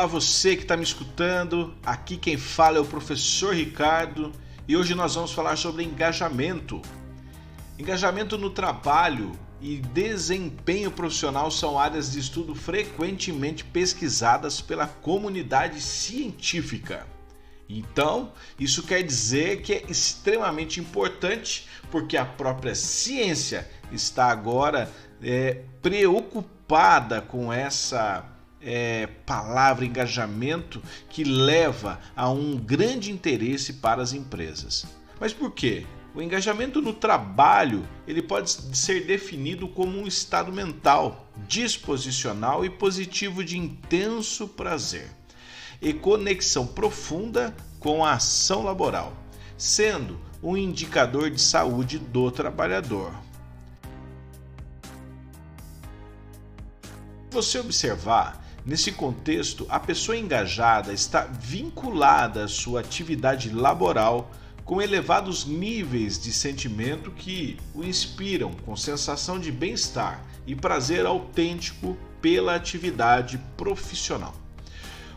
Olá, 0.00 0.06
você 0.06 0.56
que 0.56 0.62
está 0.62 0.78
me 0.78 0.82
escutando. 0.82 1.74
Aqui 1.84 2.16
quem 2.16 2.38
fala 2.38 2.78
é 2.78 2.80
o 2.80 2.86
professor 2.86 3.54
Ricardo 3.54 4.32
e 4.66 4.74
hoje 4.74 4.94
nós 4.94 5.14
vamos 5.14 5.30
falar 5.30 5.56
sobre 5.56 5.84
engajamento. 5.84 6.80
Engajamento 7.78 8.38
no 8.38 8.48
trabalho 8.48 9.32
e 9.60 9.76
desempenho 9.76 10.90
profissional 10.90 11.50
são 11.50 11.78
áreas 11.78 12.12
de 12.12 12.18
estudo 12.18 12.54
frequentemente 12.54 13.62
pesquisadas 13.62 14.62
pela 14.62 14.86
comunidade 14.86 15.82
científica. 15.82 17.06
Então, 17.68 18.32
isso 18.58 18.84
quer 18.84 19.02
dizer 19.02 19.60
que 19.60 19.74
é 19.74 19.84
extremamente 19.86 20.80
importante 20.80 21.68
porque 21.90 22.16
a 22.16 22.24
própria 22.24 22.74
ciência 22.74 23.70
está 23.92 24.30
agora 24.30 24.90
é, 25.22 25.60
preocupada 25.82 27.20
com 27.20 27.52
essa 27.52 28.39
é, 28.60 29.06
palavra 29.26 29.84
engajamento 29.84 30.82
que 31.08 31.24
leva 31.24 32.00
a 32.14 32.28
um 32.28 32.56
grande 32.56 33.10
interesse 33.10 33.74
para 33.74 34.02
as 34.02 34.12
empresas. 34.12 34.86
Mas 35.18 35.32
por 35.32 35.52
quê? 35.52 35.86
O 36.14 36.20
engajamento 36.20 36.82
no 36.82 36.92
trabalho 36.92 37.86
ele 38.06 38.20
pode 38.20 38.50
ser 38.76 39.06
definido 39.06 39.68
como 39.68 39.98
um 39.98 40.06
estado 40.06 40.52
mental 40.52 41.28
disposicional 41.46 42.64
e 42.64 42.70
positivo 42.70 43.44
de 43.44 43.56
intenso 43.56 44.48
prazer 44.48 45.08
e 45.80 45.92
conexão 45.92 46.66
profunda 46.66 47.54
com 47.78 48.04
a 48.04 48.14
ação 48.14 48.62
laboral, 48.62 49.16
sendo 49.56 50.20
um 50.42 50.56
indicador 50.56 51.30
de 51.30 51.40
saúde 51.40 51.98
do 51.98 52.30
trabalhador. 52.30 53.12
Se 57.30 57.34
você 57.36 57.58
observar, 57.60 58.39
nesse 58.64 58.92
contexto, 58.92 59.66
a 59.68 59.80
pessoa 59.80 60.16
engajada 60.16 60.92
está 60.92 61.22
vinculada 61.22 62.44
à 62.44 62.48
sua 62.48 62.80
atividade 62.80 63.50
laboral 63.50 64.30
com 64.64 64.80
elevados 64.80 65.46
níveis 65.46 66.18
de 66.18 66.32
sentimento 66.32 67.10
que 67.10 67.56
o 67.74 67.82
inspiram 67.82 68.52
com 68.64 68.76
sensação 68.76 69.38
de 69.38 69.50
bem-estar 69.50 70.24
e 70.46 70.54
prazer 70.54 71.06
autêntico 71.06 71.96
pela 72.20 72.54
atividade 72.54 73.38
profissional. 73.56 74.34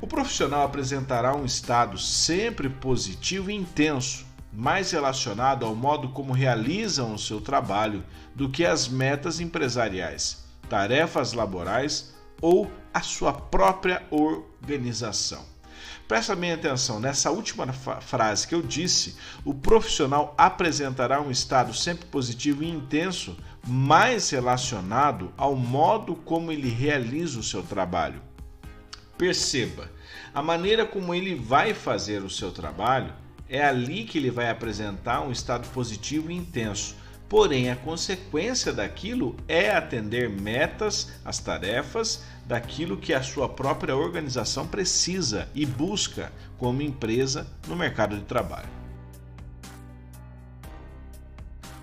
O 0.00 0.06
profissional 0.06 0.62
apresentará 0.62 1.34
um 1.34 1.44
estado 1.44 1.98
sempre 1.98 2.68
positivo 2.68 3.50
e 3.50 3.54
intenso, 3.54 4.24
mais 4.52 4.90
relacionado 4.92 5.66
ao 5.66 5.74
modo 5.74 6.08
como 6.10 6.32
realizam 6.32 7.14
o 7.14 7.18
seu 7.18 7.40
trabalho 7.40 8.04
do 8.34 8.48
que 8.48 8.64
às 8.64 8.88
metas 8.88 9.40
empresariais, 9.40 10.44
tarefas 10.68 11.32
laborais 11.32 12.14
ou 12.40 12.70
a 12.92 13.00
sua 13.00 13.32
própria 13.32 14.02
organização. 14.10 15.44
Presta 16.10 16.34
bem 16.34 16.52
atenção, 16.52 16.98
nessa 16.98 17.30
última 17.30 17.72
frase 17.72 18.46
que 18.46 18.54
eu 18.54 18.62
disse, 18.62 19.16
o 19.44 19.54
profissional 19.54 20.34
apresentará 20.36 21.20
um 21.20 21.30
estado 21.30 21.72
sempre 21.72 22.06
positivo 22.06 22.64
e 22.64 22.68
intenso, 22.68 23.36
mais 23.64 24.30
relacionado 24.30 25.32
ao 25.36 25.54
modo 25.54 26.16
como 26.16 26.50
ele 26.50 26.68
realiza 26.68 27.38
o 27.38 27.44
seu 27.44 27.62
trabalho. 27.62 28.20
Perceba, 29.16 29.88
a 30.34 30.42
maneira 30.42 30.84
como 30.84 31.14
ele 31.14 31.36
vai 31.36 31.74
fazer 31.74 32.24
o 32.24 32.30
seu 32.30 32.50
trabalho 32.50 33.12
é 33.48 33.64
ali 33.64 34.04
que 34.04 34.18
ele 34.18 34.30
vai 34.30 34.48
apresentar 34.48 35.20
um 35.20 35.30
estado 35.30 35.68
positivo 35.68 36.30
e 36.30 36.34
intenso. 36.34 36.96
Porém, 37.30 37.70
a 37.70 37.76
consequência 37.76 38.72
daquilo 38.72 39.36
é 39.46 39.70
atender 39.70 40.28
metas, 40.28 41.12
as 41.24 41.38
tarefas, 41.38 42.24
daquilo 42.44 42.96
que 42.96 43.14
a 43.14 43.22
sua 43.22 43.48
própria 43.48 43.94
organização 43.94 44.66
precisa 44.66 45.48
e 45.54 45.64
busca 45.64 46.32
como 46.58 46.82
empresa 46.82 47.46
no 47.68 47.76
mercado 47.76 48.16
de 48.16 48.24
trabalho. 48.24 48.68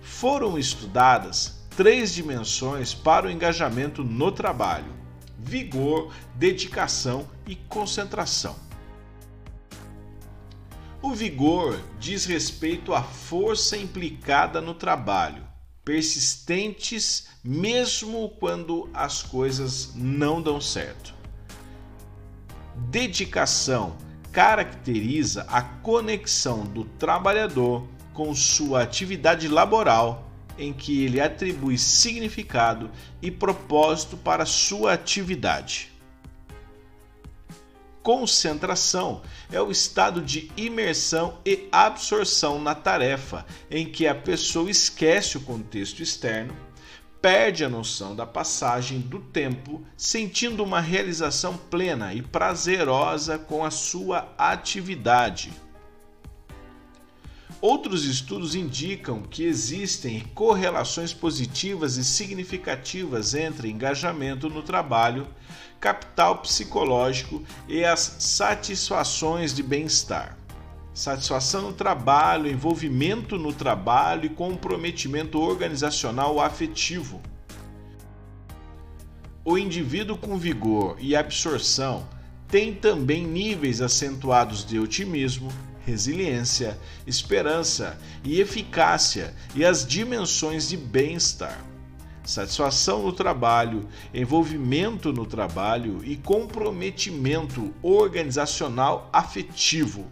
Foram 0.00 0.58
estudadas 0.58 1.64
três 1.76 2.12
dimensões 2.12 2.92
para 2.92 3.28
o 3.28 3.30
engajamento 3.30 4.02
no 4.02 4.32
trabalho: 4.32 4.92
vigor, 5.38 6.12
dedicação 6.34 7.28
e 7.46 7.54
concentração. 7.54 8.67
O 11.00 11.14
vigor 11.14 11.80
diz 12.00 12.24
respeito 12.24 12.92
à 12.92 13.02
força 13.02 13.76
implicada 13.76 14.60
no 14.60 14.74
trabalho, 14.74 15.44
persistentes 15.84 17.28
mesmo 17.42 18.30
quando 18.40 18.90
as 18.92 19.22
coisas 19.22 19.92
não 19.94 20.42
dão 20.42 20.60
certo. 20.60 21.14
Dedicação 22.90 23.96
caracteriza 24.32 25.46
a 25.48 25.62
conexão 25.62 26.64
do 26.64 26.84
trabalhador 26.84 27.86
com 28.12 28.34
sua 28.34 28.82
atividade 28.82 29.46
laboral, 29.46 30.28
em 30.58 30.72
que 30.72 31.04
ele 31.04 31.20
atribui 31.20 31.78
significado 31.78 32.90
e 33.22 33.30
propósito 33.30 34.16
para 34.16 34.44
sua 34.44 34.94
atividade. 34.94 35.92
Concentração 38.08 39.20
é 39.52 39.60
o 39.60 39.70
estado 39.70 40.22
de 40.22 40.50
imersão 40.56 41.40
e 41.44 41.68
absorção 41.70 42.58
na 42.58 42.74
tarefa, 42.74 43.44
em 43.70 43.84
que 43.84 44.06
a 44.06 44.14
pessoa 44.14 44.70
esquece 44.70 45.36
o 45.36 45.42
contexto 45.42 46.02
externo, 46.02 46.56
perde 47.20 47.66
a 47.66 47.68
noção 47.68 48.16
da 48.16 48.24
passagem 48.24 48.98
do 48.98 49.18
tempo, 49.18 49.84
sentindo 49.94 50.64
uma 50.64 50.80
realização 50.80 51.54
plena 51.54 52.14
e 52.14 52.22
prazerosa 52.22 53.36
com 53.38 53.62
a 53.62 53.70
sua 53.70 54.32
atividade. 54.38 55.52
Outros 57.60 58.04
estudos 58.04 58.54
indicam 58.54 59.22
que 59.22 59.42
existem 59.42 60.20
correlações 60.32 61.12
positivas 61.12 61.96
e 61.96 62.04
significativas 62.04 63.34
entre 63.34 63.68
engajamento 63.68 64.48
no 64.48 64.62
trabalho, 64.62 65.26
capital 65.80 66.38
psicológico 66.38 67.42
e 67.68 67.84
as 67.84 67.98
satisfações 68.20 69.52
de 69.52 69.64
bem-estar. 69.64 70.38
Satisfação 70.94 71.62
no 71.62 71.72
trabalho, 71.72 72.48
envolvimento 72.48 73.36
no 73.36 73.52
trabalho 73.52 74.26
e 74.26 74.30
comprometimento 74.30 75.40
organizacional 75.40 76.40
afetivo. 76.40 77.20
O 79.44 79.58
indivíduo 79.58 80.16
com 80.16 80.38
vigor 80.38 80.96
e 81.00 81.16
absorção 81.16 82.06
tem 82.46 82.72
também 82.72 83.26
níveis 83.26 83.80
acentuados 83.80 84.64
de 84.64 84.78
otimismo, 84.78 85.50
resiliência, 85.88 86.78
esperança 87.06 87.98
e 88.22 88.40
eficácia 88.40 89.34
e 89.54 89.64
as 89.64 89.86
dimensões 89.86 90.68
de 90.68 90.76
bem-estar. 90.76 91.64
Satisfação 92.22 93.02
no 93.02 93.12
trabalho, 93.12 93.88
envolvimento 94.12 95.14
no 95.14 95.24
trabalho 95.24 96.04
e 96.04 96.14
comprometimento 96.14 97.72
organizacional 97.82 99.08
afetivo. 99.10 100.06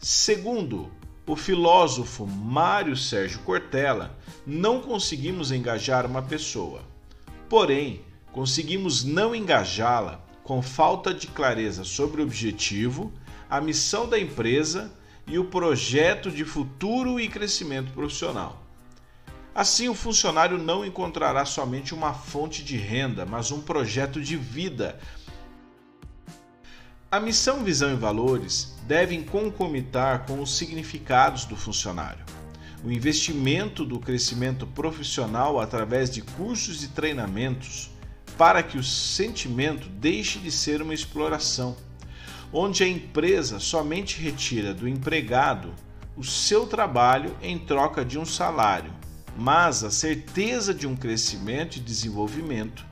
Segundo 0.00 0.90
o 1.24 1.36
filósofo 1.36 2.26
Mário 2.26 2.96
Sérgio 2.96 3.40
Cortella, 3.40 4.18
não 4.44 4.80
conseguimos 4.80 5.52
engajar 5.52 6.04
uma 6.04 6.22
pessoa. 6.22 6.82
Porém, 7.48 8.04
conseguimos 8.32 9.04
não 9.04 9.34
engajá-la 9.34 10.26
com 10.46 10.62
falta 10.62 11.12
de 11.12 11.26
clareza 11.26 11.82
sobre 11.82 12.20
o 12.20 12.24
objetivo, 12.24 13.12
a 13.50 13.60
missão 13.60 14.08
da 14.08 14.16
empresa 14.16 14.92
e 15.26 15.40
o 15.40 15.46
projeto 15.46 16.30
de 16.30 16.44
futuro 16.44 17.18
e 17.18 17.28
crescimento 17.28 17.90
profissional. 17.90 18.62
Assim, 19.52 19.88
o 19.88 19.94
funcionário 19.94 20.56
não 20.56 20.84
encontrará 20.84 21.44
somente 21.44 21.92
uma 21.92 22.14
fonte 22.14 22.62
de 22.62 22.76
renda, 22.76 23.26
mas 23.26 23.50
um 23.50 23.60
projeto 23.60 24.20
de 24.20 24.36
vida. 24.36 25.00
A 27.10 27.18
missão, 27.18 27.64
visão 27.64 27.92
e 27.92 27.96
valores 27.96 28.78
devem 28.86 29.24
concomitar 29.24 30.26
com 30.26 30.40
os 30.40 30.56
significados 30.56 31.44
do 31.44 31.56
funcionário. 31.56 32.24
O 32.84 32.92
investimento 32.92 33.84
do 33.84 33.98
crescimento 33.98 34.64
profissional 34.64 35.58
através 35.58 36.08
de 36.08 36.22
cursos 36.22 36.84
e 36.84 36.88
treinamentos 36.88 37.95
para 38.36 38.62
que 38.62 38.76
o 38.76 38.82
sentimento 38.82 39.88
deixe 39.88 40.38
de 40.38 40.50
ser 40.50 40.82
uma 40.82 40.94
exploração, 40.94 41.76
onde 42.52 42.84
a 42.84 42.88
empresa 42.88 43.58
somente 43.58 44.20
retira 44.20 44.74
do 44.74 44.86
empregado 44.86 45.74
o 46.16 46.24
seu 46.24 46.66
trabalho 46.66 47.36
em 47.42 47.58
troca 47.58 48.04
de 48.04 48.18
um 48.18 48.24
salário, 48.24 48.92
mas 49.36 49.84
a 49.84 49.90
certeza 49.90 50.72
de 50.72 50.86
um 50.86 50.96
crescimento 50.96 51.76
e 51.76 51.80
desenvolvimento, 51.80 52.84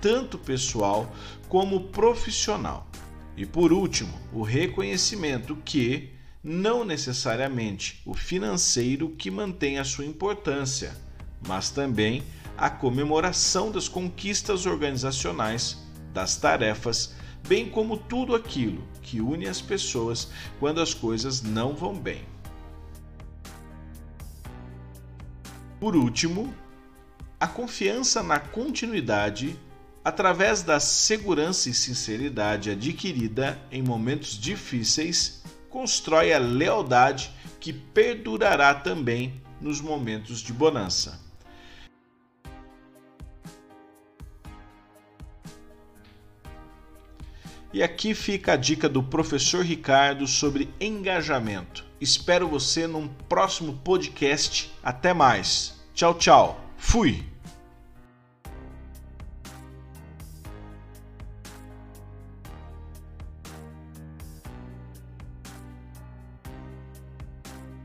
tanto 0.00 0.36
pessoal 0.38 1.12
como 1.48 1.88
profissional. 1.88 2.88
E 3.36 3.46
por 3.46 3.72
último, 3.72 4.12
o 4.32 4.42
reconhecimento 4.42 5.56
que 5.64 6.10
não 6.42 6.84
necessariamente 6.84 8.02
o 8.04 8.14
financeiro 8.14 9.10
que 9.10 9.30
mantém 9.30 9.78
a 9.78 9.84
sua 9.84 10.04
importância, 10.04 10.92
mas 11.46 11.70
também 11.70 12.22
a 12.56 12.70
comemoração 12.70 13.70
das 13.70 13.88
conquistas 13.88 14.66
organizacionais 14.66 15.78
das 16.12 16.36
tarefas, 16.36 17.14
bem 17.48 17.68
como 17.68 17.96
tudo 17.96 18.34
aquilo 18.34 18.86
que 19.00 19.20
une 19.20 19.48
as 19.48 19.60
pessoas 19.60 20.28
quando 20.60 20.80
as 20.80 20.94
coisas 20.94 21.42
não 21.42 21.74
vão 21.74 21.94
bem. 21.94 22.24
Por 25.80 25.96
último, 25.96 26.54
a 27.40 27.46
confiança 27.46 28.22
na 28.22 28.38
continuidade 28.38 29.58
através 30.04 30.62
da 30.62 30.80
segurança 30.80 31.70
e 31.70 31.74
sinceridade 31.74 32.70
adquirida 32.70 33.60
em 33.70 33.82
momentos 33.82 34.38
difíceis, 34.38 35.42
constrói 35.70 36.32
a 36.32 36.38
lealdade 36.38 37.30
que 37.60 37.72
perdurará 37.72 38.74
também 38.74 39.40
nos 39.60 39.80
momentos 39.80 40.40
de 40.40 40.52
bonança. 40.52 41.21
E 47.72 47.82
aqui 47.82 48.14
fica 48.14 48.52
a 48.52 48.56
dica 48.56 48.88
do 48.88 49.02
professor 49.02 49.64
Ricardo 49.64 50.26
sobre 50.26 50.68
engajamento. 50.78 51.84
Espero 52.00 52.46
você 52.46 52.86
num 52.86 53.08
próximo 53.28 53.80
podcast. 53.82 54.70
Até 54.82 55.14
mais. 55.14 55.80
Tchau, 55.94 56.14
tchau. 56.14 56.60
Fui. 56.76 57.31